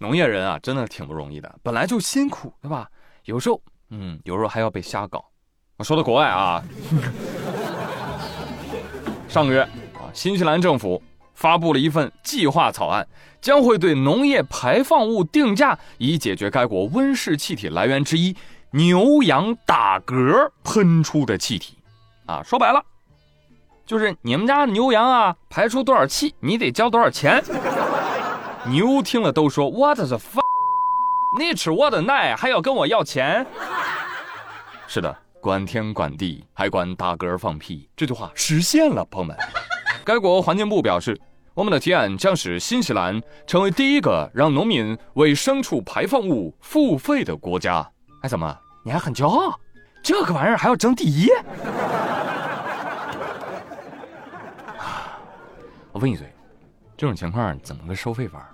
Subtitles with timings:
[0.00, 2.88] 农业人啊，真的挺不容易的，本来就辛苦，对吧？
[3.26, 5.22] 有时候，嗯，有时候还要被瞎搞。
[5.76, 6.64] 我说的国外啊，
[9.28, 11.02] 上个月啊，新西兰政府
[11.34, 13.06] 发布了一份计划草案，
[13.42, 18.34] 将会对农业排放物定价，以解决该国温室气体来源之一
[18.70, 21.76] 牛羊打嗝喷出的气体。
[22.24, 22.82] 啊，说白了，
[23.84, 27.44] 就是你们家牛羊啊排出多少气，你得交多少钱。
[28.66, 30.44] 牛听了都说：“What the fuck？
[31.38, 33.46] 你吃我的奶还要跟我要钱？”
[34.86, 39.36] 是的，管天管地还管打嗝放屁，这句话实现了，朋友们。
[40.04, 41.18] 该国环境部表示，
[41.54, 47.88] 我们的提案将使新西兰成为第一个让农民为牲畜排放物付费的国家。
[48.22, 49.58] 哎，怎么你还很骄傲？
[50.02, 51.28] 这个玩意儿还要争第一？
[55.92, 56.29] 我问一嘴，
[57.00, 58.46] 这种情况怎么个收费法？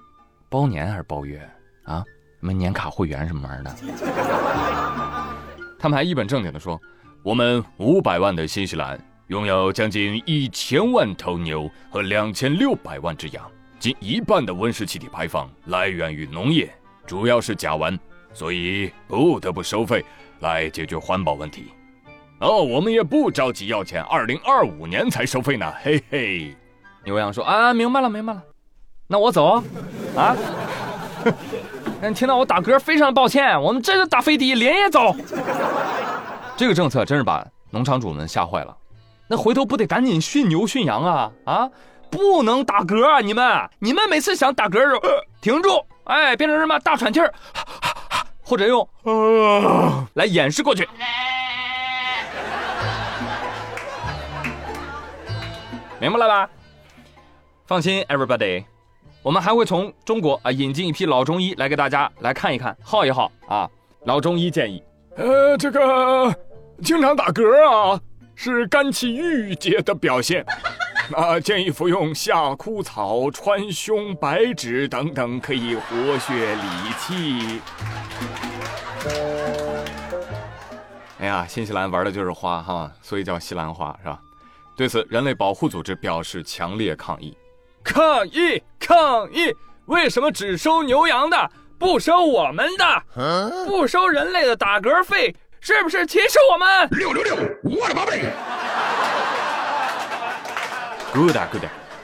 [0.48, 1.36] 包年还是包月
[1.82, 2.04] 啊？
[2.38, 3.74] 什么年卡会员什么玩意儿的？
[5.76, 6.80] 他们还一本正经的说，
[7.24, 13.44] 我们五百万的新西兰拥有将近一千万头牛和两千六百万只羊，
[13.80, 16.72] 近一半的温室气体排放来源于农业，
[17.04, 17.98] 主要是甲烷，
[18.32, 20.04] 所以不得不收费
[20.38, 21.72] 来解决环保问题。
[22.38, 26.56] 哦，我们也不着急要钱，二零二五年才收费呢，嘿嘿。
[27.06, 28.42] 牛羊说啊，明白了，明白了。
[29.06, 29.62] 那我走，
[30.16, 30.36] 啊！
[32.02, 35.14] 那你听到我打嗝，非常抱歉，我们这个打飞的连夜走。
[36.56, 38.76] 这个政策真是把农场主们吓坏了，
[39.28, 41.70] 那回头不得赶紧训牛训羊啊啊！
[42.10, 45.00] 不能打嗝啊，你们你们每次想打嗝时候
[45.40, 45.68] 停住，
[46.04, 47.32] 哎，变成什么大喘气儿，
[48.42, 48.88] 或者用
[50.14, 50.88] 来掩饰过去。
[56.00, 56.50] 明白了吧？
[57.66, 58.64] 放心，everybody。
[59.22, 63.68] 我们还会从中国啊引进一批老中医来给大家来看一看，耗一耗啊。
[64.04, 64.80] 老中医建议，
[65.16, 66.32] 呃，这个
[66.80, 68.00] 经常打嗝啊，
[68.36, 70.46] 是肝气郁结的表现，
[71.12, 77.60] 啊，建议服用夏枯草、川芎、白芷等等，可以活血理气。
[81.18, 84.20] 哎呀，新西兰玩的就是花哈，所以叫西兰花是吧？
[84.76, 87.36] 对此，人类保护组织表示强烈抗议。
[87.86, 88.60] 抗议！
[88.80, 89.54] 抗议！
[89.86, 93.64] 为什么只收牛羊的，不收我们的？
[93.64, 96.88] 不收人类的打嗝费，是不是歧视我们？
[96.90, 97.36] 六六六！
[97.62, 98.24] 我的宝贝
[101.14, 101.62] ！Good, good,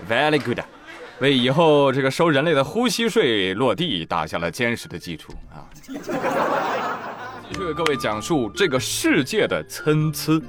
[0.08, 0.60] very good，
[1.18, 5.66] 为以后这个收人类的呼吸税落地打下了坚实的基础啊！
[5.84, 5.94] 继
[7.54, 10.40] 续为各位讲述这个世界的参差。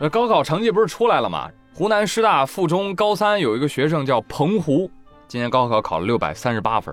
[0.00, 1.48] 那高考成绩不是出来了吗？
[1.78, 4.90] 湖南师大附中高三有一个学生叫彭湖，
[5.28, 6.92] 今年高考考了六百三十八分，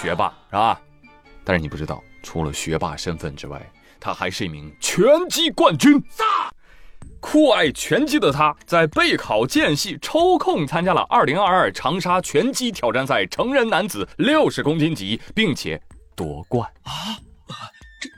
[0.00, 0.80] 学霸是吧？
[1.44, 3.60] 但是你不知道，除了学霸身份之外，
[4.00, 6.02] 他还是一名拳击冠军。
[7.20, 15.78] 酷爱拳击的他，在备考间隙抽空参加了二零二二长沙拳击挑战赛成人男子六十公斤级，并且
[16.16, 17.20] 夺冠啊！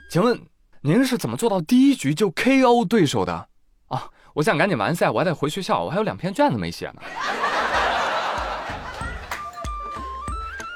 [0.09, 0.41] 请问
[0.79, 3.49] 您是怎么做到第一局就 KO 对手的？
[4.35, 7.01] 我想赶紧完赛，我还得回学校，我还有两篇卷子没写呢。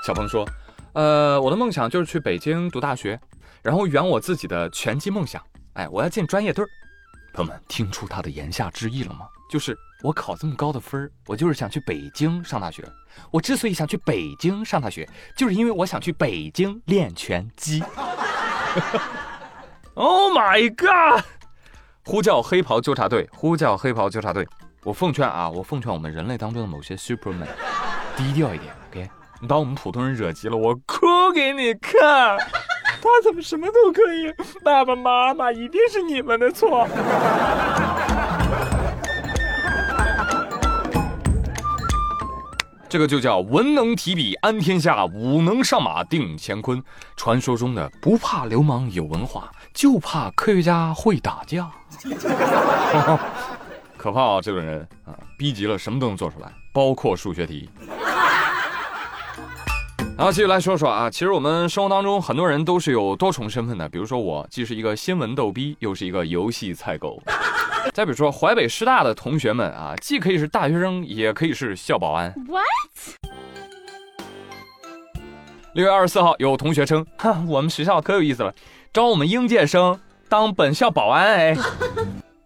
[0.07, 0.47] 小鹏说
[0.95, 3.19] ：“呃，我的梦想就是去北京读大学，
[3.61, 5.43] 然后圆我自己的拳击梦想。
[5.73, 6.67] 哎，我要进专业队儿
[7.33, 9.27] 朋友们，听出他的言下之意了吗？
[9.51, 12.81] 就是我考这么高的分儿我就是想去北京上大学。
[13.29, 15.05] 我之所以想去北京上大学，
[15.35, 17.83] 就是因为我想去北京练拳击。
[19.95, 21.25] Oh my god！
[22.09, 23.29] 呼叫黑袍纠察队！
[23.31, 24.43] 呼叫黑袍纠察队！
[24.83, 27.45] 我奉劝啊，我奉劝我们人类当中的某些 superman，
[28.17, 29.07] 低调一点，OK？
[29.39, 31.05] 你把我们普通人惹急了，我哭
[31.35, 32.35] 给你看。
[32.99, 34.33] 他怎么什么都可以？
[34.65, 36.87] 爸爸妈妈一定是你们的错。
[42.89, 46.83] 这个就叫文能提笔安天下，武能上马定乾坤。
[47.15, 51.69] 传说中的不怕流氓有文化，就怕科学家会打架。
[53.97, 54.39] 可怕啊！
[54.41, 57.69] 这种人啊，逼急了什么都能做出来，包括数学题。
[60.17, 67.21] 然后继续来说说啊，其实我们生活当中很多人都是有多重身份的，比如说我既是一个新闻逗逼，又是一个游戏菜狗。
[67.93, 72.33] 再比如说淮北师大的同学们啊，既可以是大学生，也可以是校保安。
[72.47, 72.65] What？
[75.73, 78.53] 六月二十四号，有同学称，哈，我们学校可有意思了，
[78.91, 81.57] 招我们应届生当本校保安哎。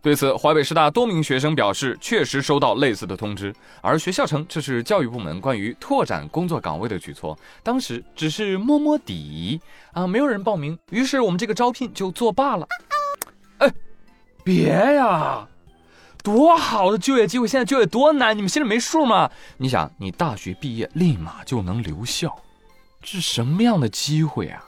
[0.03, 9.61] 对此，淮北师大多名学生表示，确实收到类似的通知，而学校称这是教育部门关于拓展工作岗位的举措，当时只是摸摸底
[9.93, 12.67] 啊，没有人报名，于是我们这个招聘就作罢了。
[13.59, 13.73] 哎，
[14.43, 15.47] 别呀，
[16.21, 19.31] 多好的就业机会，现在就业多难，你们心里没数吗？
[19.55, 22.37] 你想，你大学毕业立马就能留校，
[23.01, 24.61] 这是什么样的机会啊？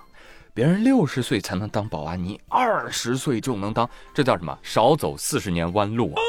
[0.55, 4.57] 别人六十岁才能当保安，你二十岁就能当，这叫什么？
[4.63, 6.21] 少走四十年弯路啊！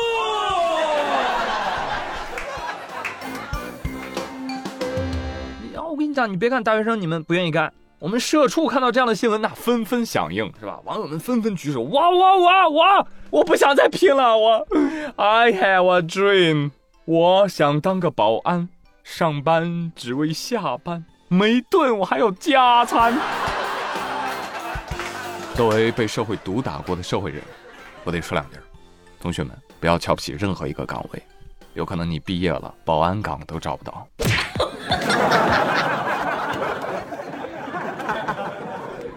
[5.63, 10.81] 你，我跟你讲，你别看大学生你们不愿意干，我们社畜看到这样的新闻，那纷纷响应，是吧？
[10.85, 13.07] 网友们纷纷举手，哇哇哇哇！
[13.31, 14.67] 我不想再拼了，我
[15.15, 16.73] ，I have a dream，
[17.05, 18.69] 我想当个保安，
[19.05, 23.17] 上班只为下班，每顿我还有加餐。
[25.57, 27.43] 作为被社会毒打过的社会人，
[28.05, 28.59] 我得说两句：
[29.19, 31.23] 同学们不要瞧不起任何一个岗位，
[31.73, 34.07] 有可能你毕业了，保安岗都找不到。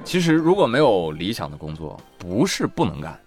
[0.06, 3.19] 其实如果没有理想的工作，不是不能干，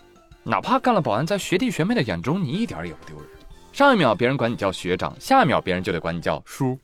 [0.42, 3.26] 哪怕干了保安，在学弟学妹的眼中，你一点也不丢人。
[3.74, 6.78] 上一秒别人管你叫学长，下一秒别人就得管你叫叔。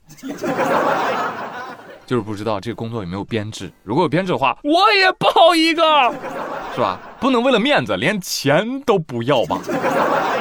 [2.09, 6.11] 就是不知道这个工作有没有编制，如果有编制的话，我也报一个，
[6.75, 6.99] 是吧？
[7.21, 9.61] 不能为了面子连钱都不要吧？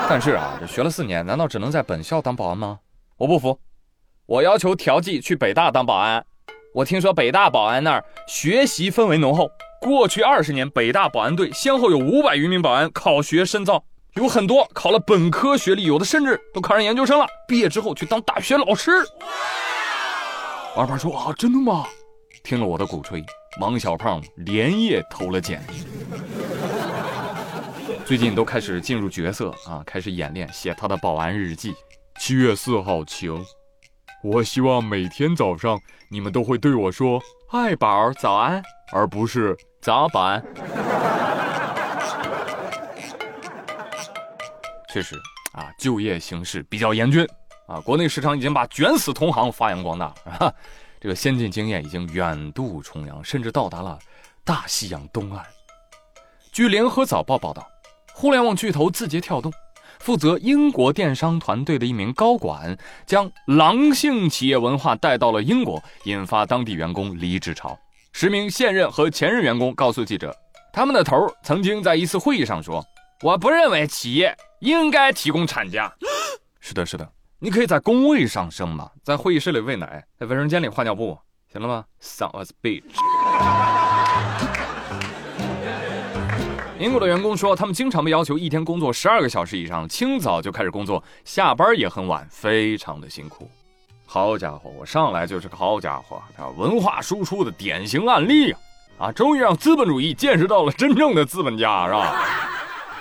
[0.08, 2.80] 但是啊，这学了四年，难道只能在本校当保安吗？
[3.18, 3.60] 我不服，
[4.28, 6.26] 我要求调剂去北大当保安。
[6.74, 13.84] 我听说北大保安那儿学习氛围浓厚，过去二十年，北大保安队先后有五百余名保安考学深造，
[14.14, 18.90] 有很多考了本科学历，有的甚至都考上研究生了，毕业之后去当大学老师。
[20.78, 21.86] 二胖说：“啊，真的吗？”
[22.46, 23.26] 听了我的鼓吹，
[23.60, 25.74] 王小胖连夜投了简历。
[28.06, 31.74] 最近都开始进入角色啊，开始演练写他的保安日记。
[32.20, 33.44] 七月四号晴，
[34.24, 35.80] 我希望每天早上
[36.12, 37.20] 你们都会对我说
[37.52, 38.62] “爱宝早安”，
[38.94, 40.46] 而不是“早保安”。
[44.94, 45.16] 确实
[45.54, 47.28] 啊，就业形势比较严峻。
[47.68, 50.06] 啊，国内市场已经把卷死同行发扬光大
[50.40, 50.54] 啊！
[51.00, 54.00] 这个先进经验已经远渡重洋，甚至到达了
[54.44, 55.46] 大西洋东岸。
[56.52, 57.68] 据联合早报报道，
[58.14, 59.54] 互联网巨头字节跳动
[60.00, 62.76] 负责英国电商团队的一名高管
[63.06, 67.78] 将狼性企业文化带到了英国，引发当地员工离职潮。
[68.14, 70.36] 十名现任和前任员工告诉记者，
[70.74, 72.84] 他们的头曾经在一次会议上说
[73.22, 75.94] ：“我不认为企业应该提供产假。”
[76.60, 77.08] 是的，是的。
[77.40, 81.16] 你可以在工位上生嘛，在会议室里喂奶，在卫生间里换尿布，
[81.54, 82.82] 行了吗？Son of a bitch。
[86.80, 93.48] 英国的员工说，他们经常被要求一天工作十二个小时以上，清早就开始工作，下班也很晚，非常的辛苦。
[94.08, 98.60] 好家伙，我上来就是个好家伙，啊，文化输出的典型案例啊！
[98.98, 102.16] 啊，终于让资本主义见识到了真正的资本家，是吧？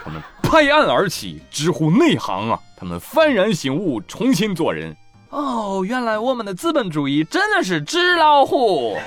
[0.04, 2.60] 他们拍案而起，直呼内行啊！
[2.78, 4.94] 他们幡然醒悟，重新做人。
[5.30, 8.98] 哦，原来我们的资本主义真的是纸老虎。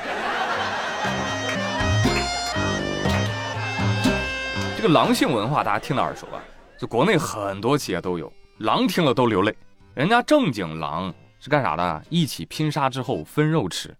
[4.75, 6.41] 这个狼性文化大家听得耳熟吧？
[6.79, 9.55] 就国内很多企业都有，狼听了都流泪。
[9.93, 12.03] 人家正经狼是干啥的？
[12.09, 13.95] 一起拼杀之后分肉吃。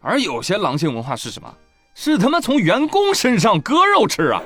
[0.00, 1.54] 而有些狼性文化是什么？
[1.94, 4.40] 是他妈从员工身上割肉吃啊！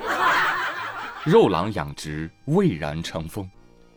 [1.23, 3.49] 肉狼养殖蔚然成风。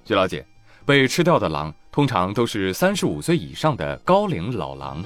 [0.04, 0.46] 据了解。
[0.84, 5.02] 被吃掉的狼通常都是三十五岁以上的高龄老狼。